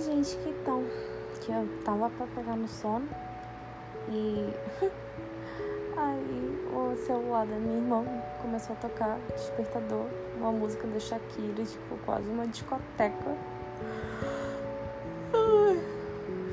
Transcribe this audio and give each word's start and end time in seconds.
Gente, 0.00 0.34
que 0.38 0.54
tão. 0.64 0.82
Que 1.42 1.52
eu 1.52 1.68
tava 1.84 2.08
pra 2.10 2.26
pegar 2.34 2.56
no 2.56 2.66
sono 2.66 3.06
e. 4.08 4.48
Aí 5.94 6.66
o 6.72 6.96
celular 7.04 7.46
da 7.46 7.56
minha 7.56 7.76
irmã 7.76 8.02
começou 8.40 8.74
a 8.74 8.78
tocar 8.78 9.18
despertador, 9.34 10.06
uma 10.38 10.50
música 10.50 10.86
da 10.86 10.98
Shakira, 10.98 11.62
tipo, 11.62 11.96
quase 12.06 12.30
uma 12.30 12.46
discoteca. 12.46 13.36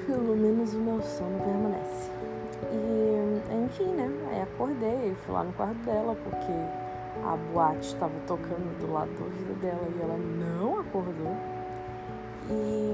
Pelo 0.06 0.36
menos 0.36 0.74
o 0.74 0.80
meu 0.80 1.02
sono 1.02 1.40
permanece. 1.40 2.12
E, 2.74 3.66
enfim, 3.66 3.94
né? 3.94 4.10
Aí 4.30 4.42
acordei, 4.42 5.16
fui 5.24 5.34
lá 5.34 5.44
no 5.46 5.54
quarto 5.54 5.78
dela, 5.86 6.18
porque 6.26 6.52
a 7.26 7.38
boate 7.54 7.88
estava 7.88 8.14
tocando 8.28 8.78
do 8.80 8.92
lado 8.92 9.12
do 9.12 9.24
ouvido 9.24 9.62
dela 9.62 9.88
e 9.96 10.02
ela 10.02 10.18
não 10.18 10.80
acordou. 10.80 11.38
E 12.50 12.88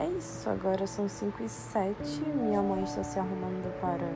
é 0.00 0.06
isso, 0.16 0.48
agora 0.48 0.86
são 0.86 1.08
5 1.08 1.42
e 1.42 1.48
7, 1.48 2.20
minha 2.28 2.62
mãe 2.62 2.84
está 2.84 3.02
se 3.02 3.18
arrumando 3.18 3.72
para 3.80 4.06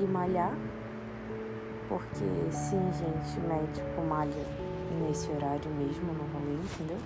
ir 0.00 0.08
malhar. 0.08 0.54
Porque 1.88 2.24
sim, 2.50 2.80
gente, 2.92 3.40
médico 3.40 4.00
malha 4.08 4.44
nesse 5.00 5.30
horário 5.30 5.70
mesmo 5.72 6.12
no 6.12 6.24
rolê, 6.32 6.54
entendeu? 6.54 6.98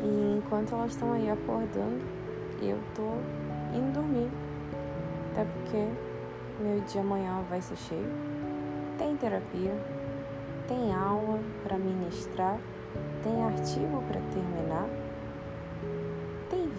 E 0.00 0.38
enquanto 0.38 0.74
elas 0.74 0.92
estão 0.92 1.12
aí 1.12 1.30
acordando, 1.30 2.04
eu 2.60 2.78
tô 2.94 3.08
indo 3.76 3.92
dormir. 3.92 4.28
Até 5.32 5.44
porque 5.44 5.88
meu 6.60 6.80
dia 6.80 7.00
amanhã 7.00 7.42
vai 7.48 7.62
ser 7.62 7.76
cheio. 7.76 8.08
Tem 8.98 9.16
terapia, 9.16 9.74
tem 10.66 10.92
aula 10.92 11.40
para 11.62 11.78
ministrar, 11.78 12.58
tem 13.22 13.44
artigo 13.44 14.02
para 14.08 14.20
terminar, 14.32 14.88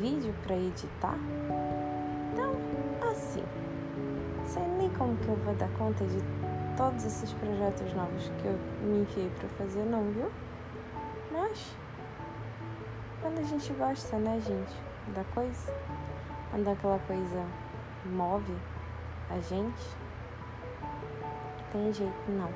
vídeo 0.09 0.33
para 0.43 0.55
editar. 0.55 1.17
Então, 2.33 2.55
assim, 3.09 3.43
sei 4.45 4.63
nem 4.77 4.89
como 4.89 5.15
que 5.17 5.27
eu 5.27 5.35
vou 5.35 5.53
dar 5.53 5.69
conta 5.77 6.03
de 6.05 6.17
todos 6.75 7.05
esses 7.05 7.31
projetos 7.33 7.93
novos 7.93 8.31
que 8.41 8.47
eu 8.47 8.57
me 8.81 9.01
enfiei 9.01 9.29
para 9.37 9.49
fazer, 9.49 9.83
não, 9.85 10.03
viu? 10.11 10.31
Mas 11.31 11.75
quando 13.21 13.39
a 13.39 13.43
gente 13.43 13.71
gosta, 13.73 14.17
né, 14.17 14.41
gente, 14.41 14.73
da 15.13 15.23
coisa, 15.35 15.73
quando 16.49 16.67
aquela 16.69 16.99
coisa 16.99 17.45
move 18.05 18.55
a 19.29 19.39
gente, 19.39 19.85
tem 21.71 21.93
jeito 21.93 22.31
não. 22.31 22.49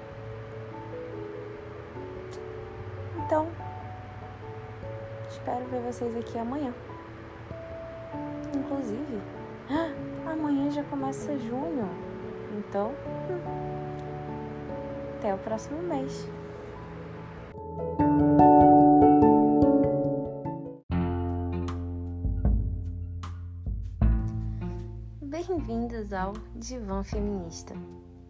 Então, 3.23 3.47
espero 5.29 5.65
ver 5.65 5.81
vocês 5.81 6.15
aqui 6.17 6.37
amanhã. 6.39 6.73
Inclusive, 8.55 9.21
amanhã 10.25 10.69
já 10.71 10.83
começa 10.83 11.37
junho. 11.37 11.89
Então, 12.57 12.91
até 15.17 15.33
o 15.33 15.37
próximo 15.37 15.81
mês. 15.83 16.27
Bem-vindas 25.21 26.13
ao 26.13 26.33
Divã 26.55 27.03
Feminista, 27.03 27.73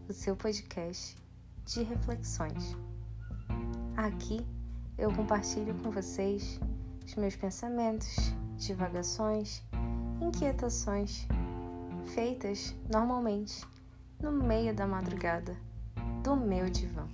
o 0.08 0.14
seu 0.14 0.36
podcast 0.36 1.18
de 1.66 1.84
reflexões. 1.84 2.78
Aqui 3.98 4.46
eu 4.98 5.12
compartilho 5.14 5.74
com 5.76 5.92
vocês 5.92 6.60
os 7.06 7.16
meus 7.16 7.36
pensamentos, 7.36 8.34
divagações, 8.66 9.64
inquietações, 10.22 11.28
feitas 12.14 12.76
normalmente 12.92 13.66
no 14.22 14.32
meio 14.32 14.74
da 14.74 14.88
madrugada 14.88 15.58
do 16.24 16.36
meu 16.36 16.70
divã. 16.70 17.08